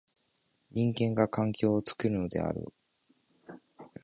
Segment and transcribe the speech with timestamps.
[0.71, 2.73] 人間が環境を作るのである。